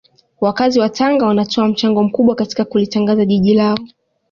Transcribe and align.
Wakazi 0.41 0.79
wa 0.79 0.89
Tanga 0.89 1.25
wanatoa 1.25 1.67
mchango 1.67 2.03
mkubwa 2.03 2.35
katika 2.35 2.65
kulitangaza 2.65 3.25
jiji 3.25 3.53
lao 3.53 3.77